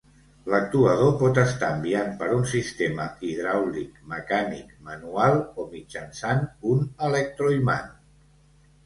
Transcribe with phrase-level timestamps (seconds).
[0.51, 7.93] L'actuador pot estar enviant per un sistema hidràulic, mecànic, manual, o mitjançant un electroimant.